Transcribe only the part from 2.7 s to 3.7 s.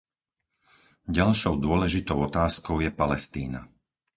je Palestína.